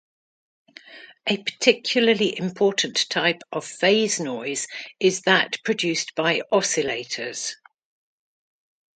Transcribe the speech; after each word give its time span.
A 1.27 1.37
particularly 1.37 2.35
important 2.35 3.07
type 3.07 3.43
of 3.51 3.63
phase 3.63 4.19
noise 4.19 4.67
is 4.99 5.21
that 5.27 5.61
produced 5.63 6.15
by 6.15 6.41
oscillators. 6.51 7.53